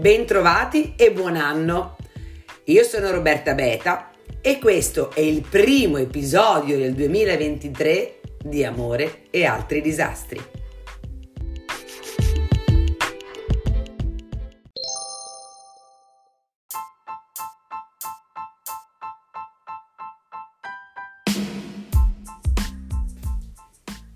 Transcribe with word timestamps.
Bentrovati 0.00 0.94
e 0.96 1.12
buon 1.12 1.36
anno! 1.36 1.96
Io 2.64 2.84
sono 2.84 3.10
Roberta 3.10 3.52
Beta 3.52 4.08
e 4.40 4.58
questo 4.58 5.10
è 5.10 5.20
il 5.20 5.46
primo 5.46 5.98
episodio 5.98 6.78
del 6.78 6.94
2023 6.94 8.20
di 8.42 8.64
Amore 8.64 9.24
e 9.28 9.44
altri 9.44 9.82
disastri. 9.82 10.40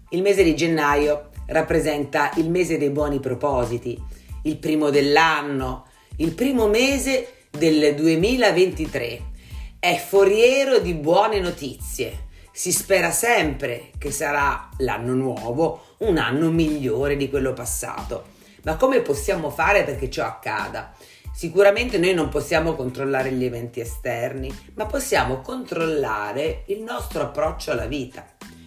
Il 0.09 0.23
mese 0.23 0.43
di 0.43 0.57
gennaio 0.57 1.29
rappresenta 1.48 2.30
il 2.37 2.48
mese 2.48 2.79
dei 2.79 2.89
buoni 2.89 3.21
propositi, 3.21 4.14
il 4.44 4.57
primo 4.58 4.90
dell'anno, 4.90 5.86
il 6.16 6.32
primo 6.32 6.66
mese 6.66 7.46
del 7.50 7.94
2023. 7.94 9.32
È 9.79 9.96
foriero 9.96 10.79
di 10.79 10.94
buone 10.94 11.40
notizie. 11.40 12.26
Si 12.52 12.72
spera 12.72 13.11
sempre 13.11 13.90
che 13.99 14.11
sarà 14.11 14.68
l'anno 14.79 15.14
nuovo 15.14 15.94
un 15.99 16.18
anno 16.18 16.50
migliore 16.50 17.16
di 17.16 17.29
quello 17.29 17.52
passato. 17.52 18.32
Ma 18.64 18.76
come 18.76 19.00
possiamo 19.00 19.50
fare 19.50 19.85
perché 19.85 20.11
ciò 20.11 20.25
accada? 20.25 20.94
Sicuramente 21.32 21.99
noi 21.99 22.14
non 22.14 22.29
possiamo 22.29 22.74
controllare 22.74 23.32
gli 23.32 23.44
eventi 23.44 23.80
esterni, 23.80 24.54
ma 24.74 24.86
possiamo 24.86 25.40
controllare 25.40 26.64
il 26.66 26.80
nostro 26.80 27.22
approccio 27.22 27.72
alla 27.72 27.86
vita. 27.86 28.24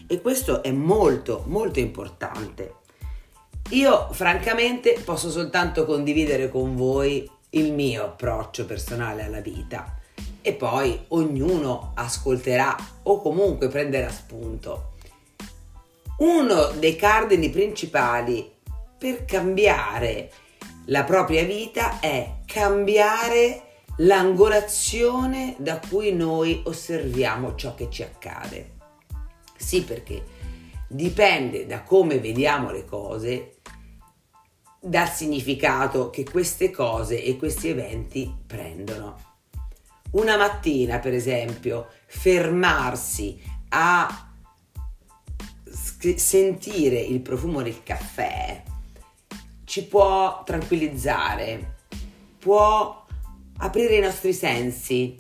E 0.07 0.21
questo 0.21 0.63
è 0.63 0.71
molto, 0.71 1.43
molto 1.47 1.79
importante. 1.79 2.76
Io 3.71 4.07
francamente 4.13 5.01
posso 5.03 5.29
soltanto 5.29 5.83
condividere 5.85 6.49
con 6.49 6.77
voi 6.77 7.29
il 7.49 7.73
mio 7.73 8.05
approccio 8.05 8.65
personale 8.65 9.23
alla 9.23 9.41
vita 9.41 9.99
e 10.41 10.53
poi 10.53 10.97
ognuno 11.09 11.91
ascolterà 11.95 12.75
o 13.03 13.21
comunque 13.21 13.67
prenderà 13.67 14.09
spunto. 14.09 14.93
Uno 16.19 16.71
dei 16.79 16.95
cardini 16.95 17.49
principali 17.49 18.49
per 18.97 19.25
cambiare 19.25 20.31
la 20.85 21.03
propria 21.03 21.43
vita 21.43 21.99
è 21.99 22.37
cambiare 22.45 23.63
l'angolazione 23.97 25.55
da 25.57 25.79
cui 25.89 26.13
noi 26.13 26.61
osserviamo 26.65 27.55
ciò 27.55 27.75
che 27.75 27.89
ci 27.89 28.03
accade. 28.03 28.75
Sì, 29.57 29.83
perché 29.83 30.23
dipende 30.87 31.65
da 31.65 31.83
come 31.83 32.19
vediamo 32.19 32.71
le 32.71 32.85
cose, 32.85 33.56
dal 34.87 35.09
significato 35.09 36.09
che 36.09 36.23
queste 36.23 36.71
cose 36.71 37.21
e 37.21 37.37
questi 37.37 37.67
eventi 37.67 38.33
prendono. 38.45 39.25
Una 40.11 40.37
mattina, 40.37 40.99
per 40.99 41.13
esempio, 41.13 41.87
fermarsi 42.05 43.39
a 43.69 44.31
sentire 46.15 46.99
il 46.99 47.19
profumo 47.19 47.61
del 47.61 47.83
caffè 47.83 48.63
ci 49.65 49.83
può 49.83 50.43
tranquillizzare, 50.45 51.75
può 52.39 53.05
aprire 53.57 53.97
i 53.97 54.01
nostri 54.01 54.31
sensi, 54.31 55.17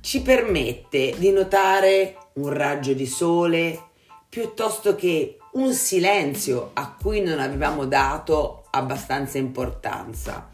ci 0.00 0.22
permette 0.22 1.14
di 1.18 1.30
notare 1.32 2.16
un 2.34 2.50
raggio 2.50 2.92
di 2.92 3.06
sole 3.06 3.88
piuttosto 4.28 4.94
che 4.94 5.38
un 5.54 5.72
silenzio 5.72 6.70
a 6.74 6.94
cui 6.94 7.20
non 7.22 7.40
avevamo 7.40 7.86
dato 7.86 8.65
abbastanza 8.76 9.38
importanza. 9.38 10.48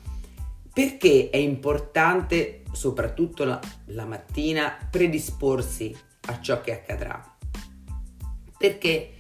Perché 0.72 1.28
è 1.30 1.36
importante, 1.36 2.62
soprattutto 2.72 3.44
la, 3.44 3.60
la 3.86 4.06
mattina, 4.06 4.76
predisporsi 4.90 5.94
a 6.26 6.40
ciò 6.40 6.60
che 6.60 6.72
accadrà? 6.72 7.36
Perché 8.56 9.14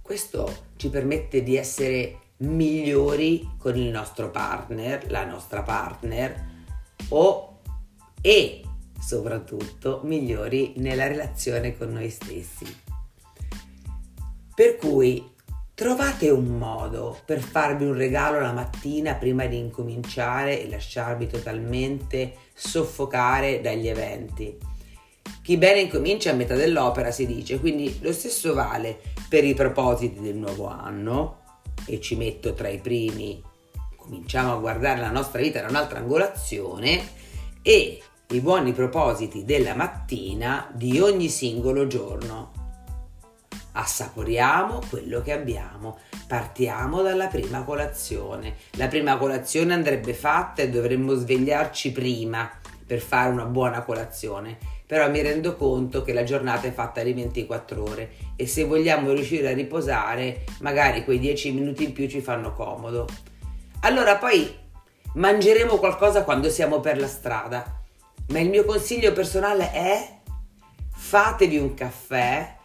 questo 0.00 0.66
ci 0.76 0.88
permette 0.88 1.42
di 1.42 1.56
essere 1.56 2.20
migliori 2.38 3.50
con 3.58 3.76
il 3.76 3.90
nostro 3.90 4.30
partner, 4.30 5.10
la 5.10 5.24
nostra 5.24 5.62
partner 5.62 6.52
o 7.08 7.60
e 8.20 8.62
soprattutto 8.98 10.00
migliori 10.04 10.74
nella 10.76 11.06
relazione 11.06 11.76
con 11.76 11.92
noi 11.92 12.08
stessi. 12.08 12.82
Per 14.54 14.76
cui 14.76 15.33
trovate 15.74 16.30
un 16.30 16.56
modo 16.56 17.18
per 17.24 17.40
farvi 17.40 17.84
un 17.84 17.94
regalo 17.94 18.40
la 18.40 18.52
mattina 18.52 19.14
prima 19.14 19.46
di 19.46 19.58
incominciare 19.58 20.62
e 20.62 20.68
lasciarvi 20.68 21.26
totalmente 21.26 22.34
soffocare 22.54 23.60
dagli 23.60 23.88
eventi. 23.88 24.56
Chi 25.42 25.56
bene 25.56 25.80
incomincia 25.80 26.30
a 26.30 26.34
metà 26.34 26.54
dell'opera 26.54 27.10
si 27.10 27.26
dice, 27.26 27.58
quindi 27.58 27.98
lo 28.00 28.12
stesso 28.12 28.54
vale 28.54 28.98
per 29.28 29.44
i 29.44 29.54
propositi 29.54 30.20
del 30.20 30.36
nuovo 30.36 30.68
anno 30.68 31.40
e 31.86 32.00
ci 32.00 32.14
metto 32.14 32.54
tra 32.54 32.68
i 32.68 32.78
primi, 32.78 33.42
cominciamo 33.96 34.52
a 34.52 34.58
guardare 34.58 35.00
la 35.00 35.10
nostra 35.10 35.40
vita 35.40 35.60
da 35.60 35.68
un'altra 35.68 35.98
angolazione 35.98 37.02
e 37.62 38.00
i 38.28 38.40
buoni 38.40 38.72
propositi 38.72 39.44
della 39.44 39.74
mattina 39.74 40.70
di 40.72 41.00
ogni 41.00 41.28
singolo 41.28 41.86
giorno. 41.86 42.63
Assaporiamo 43.76 44.80
quello 44.88 45.20
che 45.20 45.32
abbiamo, 45.32 45.98
partiamo 46.26 47.02
dalla 47.02 47.26
prima 47.26 47.62
colazione. 47.62 48.54
La 48.72 48.88
prima 48.88 49.16
colazione 49.16 49.74
andrebbe 49.74 50.14
fatta 50.14 50.62
e 50.62 50.70
dovremmo 50.70 51.14
svegliarci 51.14 51.92
prima 51.92 52.50
per 52.86 53.00
fare 53.00 53.30
una 53.30 53.46
buona 53.46 53.82
colazione, 53.82 54.58
però 54.86 55.10
mi 55.10 55.22
rendo 55.22 55.56
conto 55.56 56.02
che 56.02 56.12
la 56.12 56.24
giornata 56.24 56.66
è 56.66 56.72
fatta 56.72 57.02
di 57.02 57.12
24 57.12 57.82
ore 57.82 58.10
e 58.36 58.46
se 58.46 58.64
vogliamo 58.64 59.12
riuscire 59.12 59.48
a 59.48 59.54
riposare, 59.54 60.44
magari 60.60 61.04
quei 61.04 61.18
10 61.18 61.52
minuti 61.52 61.84
in 61.84 61.92
più 61.92 62.08
ci 62.08 62.20
fanno 62.20 62.52
comodo. 62.52 63.06
Allora 63.80 64.16
poi 64.16 64.54
mangeremo 65.14 65.76
qualcosa 65.76 66.24
quando 66.24 66.50
siamo 66.50 66.80
per 66.80 66.98
la 66.98 67.06
strada 67.06 67.82
ma 68.28 68.38
il 68.38 68.48
mio 68.48 68.64
consiglio 68.64 69.12
personale 69.12 69.70
è 69.72 70.18
fatevi 70.94 71.58
un 71.58 71.74
caffè, 71.74 72.56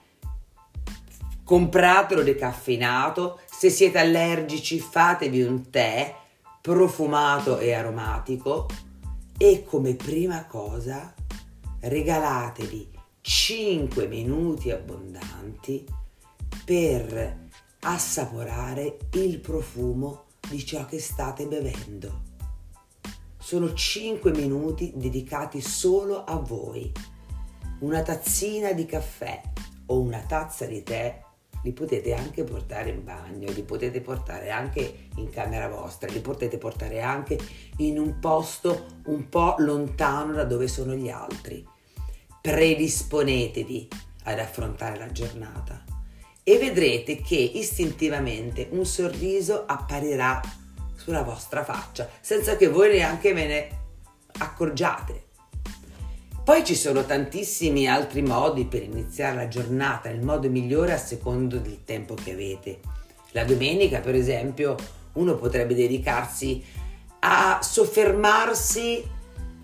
compratelo 1.50 2.22
decaffeinato, 2.22 3.40
se 3.50 3.72
siete 3.72 3.98
allergici 3.98 4.80
fatevi 4.80 5.42
un 5.42 5.72
tè 5.72 6.16
profumato 6.62 7.58
e 7.58 7.74
aromatico. 7.74 8.68
E 9.36 9.64
come 9.64 9.96
prima 9.96 10.46
cosa 10.46 11.12
regalatevi 11.80 12.92
5 13.22 14.06
minuti 14.06 14.70
abbondanti 14.70 15.88
per 16.64 17.48
assaporare 17.80 19.00
il 19.14 19.40
profumo 19.40 20.26
di 20.48 20.64
ciò 20.64 20.86
che 20.86 21.00
state 21.00 21.48
bevendo. 21.48 22.22
Sono 23.40 23.74
5 23.74 24.32
minuti 24.34 24.94
dedicati 24.96 25.62
solo 25.62 26.26
a 26.26 26.36
voi. 26.36 26.92
Una 27.80 28.04
tazzina 28.04 28.72
di 28.72 28.86
caffè 28.86 29.42
o 29.88 30.00
una 30.00 30.20
tazza 30.28 30.68
di 30.68 30.84
tè 30.84 31.28
li 31.64 31.74
potete 31.74 32.14
anche 32.14 32.44
portare 32.44 32.90
in 32.90 33.04
bagno, 33.04 33.52
li 33.52 33.64
potete 33.64 34.02
portare 34.02 34.50
anche 34.50 35.10
in 35.16 35.30
camera 35.30 35.68
vostra, 35.68 36.10
li 36.10 36.22
potete 36.22 36.58
portare 36.58 37.02
anche 37.02 37.38
in 37.78 38.00
un 38.00 38.20
posto 38.20 38.86
un 39.06 39.30
po' 39.30 39.56
lontano 39.60 40.34
da 40.34 40.44
dove 40.44 40.68
sono 40.68 40.94
gli 40.94 41.10
altri. 41.10 41.66
Predisponetevi 42.42 43.88
ad 44.24 44.40
affrontare 44.40 44.98
la 44.98 45.12
giornata 45.12 45.84
e 46.44 46.58
vedrete 46.58 47.22
che 47.22 47.36
istintivamente 47.36 48.70
un 48.72 48.86
sorriso 48.86 49.66
apparirà 49.66 50.42
sulla 50.96 51.24
vostra 51.24 51.64
faccia, 51.64 52.10
senza 52.22 52.56
che 52.56 52.68
voi 52.68 52.92
neanche 52.92 53.34
ve 53.34 53.48
ne 53.48 53.70
accorgiate. 54.40 55.29
Poi 56.50 56.66
ci 56.66 56.74
sono 56.74 57.06
tantissimi 57.06 57.88
altri 57.88 58.24
modi 58.24 58.66
per 58.66 58.82
iniziare 58.82 59.36
la 59.36 59.48
giornata, 59.48 60.10
il 60.10 60.24
modo 60.24 60.50
migliore 60.50 60.94
a 60.94 60.98
secondo 60.98 61.60
del 61.60 61.84
tempo 61.86 62.16
che 62.16 62.32
avete. 62.32 62.80
La 63.34 63.44
domenica, 63.44 64.00
per 64.00 64.16
esempio, 64.16 64.76
uno 65.14 65.36
potrebbe 65.36 65.76
dedicarsi 65.76 66.64
a 67.20 67.60
soffermarsi 67.62 69.04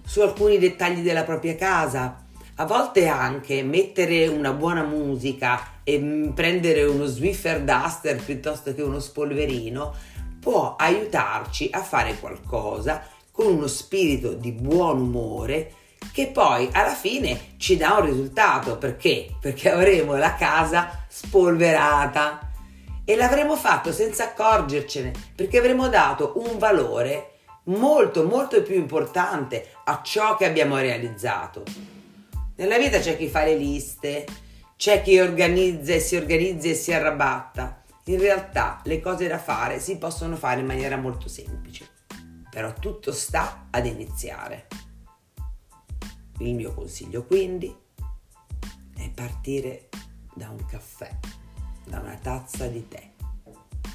su 0.06 0.22
alcuni 0.22 0.60
dettagli 0.60 1.02
della 1.02 1.24
propria 1.24 1.56
casa, 1.56 2.24
a 2.54 2.66
volte 2.68 3.08
anche 3.08 3.64
mettere 3.64 4.28
una 4.28 4.54
buona 4.54 4.84
musica 4.84 5.80
e 5.84 6.32
prendere 6.36 6.84
uno 6.84 7.06
Swiffer 7.06 7.64
Duster 7.64 8.24
piuttosto 8.24 8.76
che 8.76 8.84
uno 8.84 9.00
spolverino 9.00 9.92
può 10.40 10.76
aiutarci 10.76 11.68
a 11.72 11.82
fare 11.82 12.20
qualcosa 12.20 13.04
con 13.32 13.48
uno 13.48 13.66
spirito 13.66 14.34
di 14.34 14.52
buon 14.52 15.00
umore 15.00 15.84
che 16.12 16.28
poi 16.28 16.70
alla 16.72 16.94
fine 16.94 17.56
ci 17.58 17.78
dà 17.78 17.98
un 17.98 18.06
risultato. 18.06 18.78
Perché? 18.78 19.36
Perché 19.40 19.72
avremo 19.72 20.16
la 20.16 20.36
casa 20.36 21.06
spolverata 21.08 22.52
e 23.06 23.16
l'avremo 23.16 23.56
fatto 23.56 23.92
senza 23.92 24.26
accorgercene, 24.26 25.12
perché 25.36 25.60
avremo 25.60 25.88
dato 25.90 26.34
un 26.38 26.58
valore 26.58 27.30
molto 27.66 28.26
molto 28.26 28.62
più 28.62 28.76
importante 28.76 29.70
a 29.86 30.02
ciò 30.04 30.36
che 30.36 30.46
abbiamo 30.46 30.78
realizzato. 30.78 31.64
Nella 32.56 32.78
vita 32.78 33.00
c'è 33.00 33.18
chi 33.18 33.28
fa 33.28 33.44
le 33.44 33.56
liste, 33.56 34.26
c'è 34.78 35.02
chi 35.02 35.20
organizza 35.20 35.94
e 35.94 36.00
si 36.00 36.16
organizza 36.16 36.68
e 36.68 36.74
si 36.74 36.94
arrabatta. 36.94 37.84
In 38.06 38.20
realtà 38.20 38.82
le 38.84 39.00
cose 39.00 39.28
da 39.28 39.40
fare 39.40 39.80
si 39.80 39.98
possono 39.98 40.36
fare 40.36 40.60
in 40.60 40.66
maniera 40.66 40.96
molto 40.96 41.28
semplice, 41.28 41.88
però 42.50 42.74
tutto 42.74 43.12
sta 43.12 43.68
ad 43.72 43.86
iniziare. 43.86 44.68
Il 46.40 46.54
mio 46.54 46.74
consiglio 46.74 47.26
quindi 47.26 47.76
è 48.96 49.10
partire 49.10 49.90
da 50.34 50.50
un 50.50 50.66
caffè, 50.66 51.18
da 51.86 52.00
una 52.00 52.18
tazza 52.22 52.68
di 52.68 52.88
tè. 52.88 53.12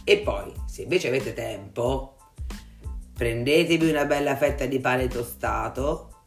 E 0.04 0.18
poi, 0.18 0.52
se 0.66 0.82
invece 0.82 1.08
avete 1.08 1.34
tempo, 1.34 2.16
prendetevi 3.12 3.90
una 3.90 4.06
bella 4.06 4.36
fetta 4.36 4.64
di 4.64 4.80
pane 4.80 5.08
tostato, 5.08 6.24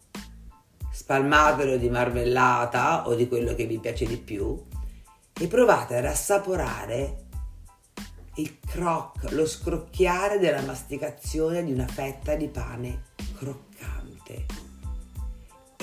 spalmatelo 0.92 1.78
di 1.78 1.90
marmellata 1.90 3.08
o 3.08 3.16
di 3.16 3.28
quello 3.28 3.56
che 3.56 3.66
vi 3.66 3.80
piace 3.80 4.06
di 4.06 4.18
più 4.18 4.64
e 5.34 5.48
provate 5.48 5.98
ad 5.98 6.06
assaporare 6.06 7.22
il 8.36 8.60
croc, 8.60 9.32
lo 9.32 9.46
scrocchiare 9.46 10.40
della 10.40 10.62
masticazione 10.62 11.64
di 11.64 11.72
una 11.72 11.88
fetta 11.88 12.36
di 12.36 12.48
pane 12.48 13.04
croccante. 13.36 14.63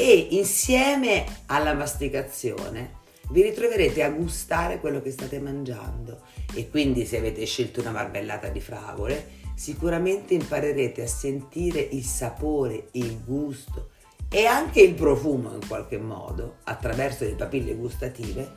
E 0.02 0.28
insieme 0.30 1.26
alla 1.44 1.74
masticazione 1.74 3.00
vi 3.32 3.42
ritroverete 3.42 4.02
a 4.02 4.08
gustare 4.08 4.80
quello 4.80 5.02
che 5.02 5.10
state 5.10 5.38
mangiando. 5.38 6.22
E 6.54 6.70
quindi 6.70 7.04
se 7.04 7.18
avete 7.18 7.44
scelto 7.44 7.82
una 7.82 7.90
marmellata 7.90 8.48
di 8.48 8.62
fragole 8.62 9.38
sicuramente 9.54 10.32
imparerete 10.32 11.02
a 11.02 11.06
sentire 11.06 11.80
il 11.80 12.02
sapore, 12.02 12.88
il 12.92 13.22
gusto 13.22 13.90
e 14.30 14.46
anche 14.46 14.80
il 14.80 14.94
profumo 14.94 15.52
in 15.52 15.68
qualche 15.68 15.98
modo 15.98 16.56
attraverso 16.64 17.24
le 17.24 17.34
papille 17.34 17.74
gustative 17.74 18.50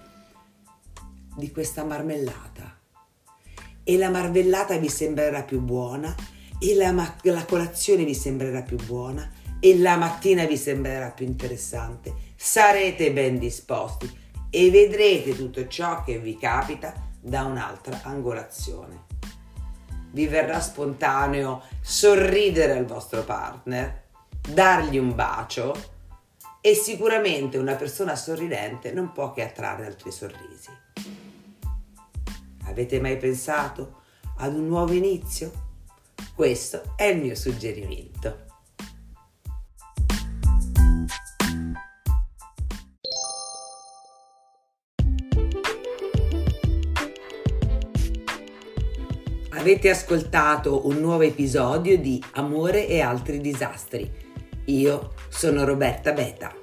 di 1.36 1.52
questa 1.52 1.84
marmellata. 1.84 2.80
E 3.84 3.98
la 3.98 4.10
marmellata 4.10 4.78
vi 4.78 4.88
sembrerà 4.88 5.44
più 5.44 5.60
buona 5.60 6.16
e 6.58 6.74
la, 6.74 6.94
la 7.22 7.46
colazione 7.46 8.06
vi 8.06 8.16
sembrerà 8.16 8.62
più 8.62 8.78
buona 8.78 9.42
e 9.66 9.78
la 9.78 9.96
mattina 9.96 10.44
vi 10.44 10.58
sembrerà 10.58 11.12
più 11.12 11.26
interessante. 11.26 12.14
Sarete 12.36 13.14
ben 13.14 13.40
disposti 13.40 14.12
e 14.50 14.70
vedrete 14.70 15.34
tutto 15.38 15.66
ciò 15.70 16.04
che 16.04 16.20
vi 16.20 16.38
capita 16.38 16.94
da 17.22 17.46
un'altra 17.46 18.02
angolazione. 18.04 19.06
Vi 20.12 20.28
verrà 20.28 20.60
spontaneo 20.60 21.62
sorridere 21.80 22.78
al 22.78 22.84
vostro 22.84 23.24
partner, 23.24 24.04
dargli 24.50 24.98
un 24.98 25.16
bacio 25.16 25.74
e 26.60 26.74
sicuramente 26.74 27.58
una 27.58 27.76
persona 27.76 28.18
sorridente 28.18 28.92
non 28.92 29.14
può 29.14 29.32
che 29.32 29.44
attrarre 29.44 29.86
altri 29.86 30.12
sorrisi. 30.12 30.72
Avete 32.66 33.00
mai 33.00 33.16
pensato 33.16 34.02
ad 34.40 34.56
un 34.56 34.68
nuovo 34.68 34.92
inizio? 34.92 35.52
Questo 36.36 36.96
è 36.98 37.06
il 37.06 37.22
mio 37.22 37.36
suggerimento. 37.36 38.52
Avete 49.64 49.90
ascoltato 49.90 50.88
un 50.88 50.98
nuovo 51.00 51.22
episodio 51.22 51.98
di 51.98 52.22
Amore 52.34 52.86
e 52.86 53.00
altri 53.00 53.40
disastri. 53.40 54.12
Io 54.66 55.14
sono 55.30 55.64
Roberta 55.64 56.12
Beta. 56.12 56.63